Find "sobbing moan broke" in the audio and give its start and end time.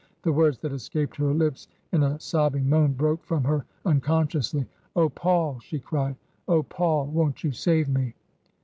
2.19-3.23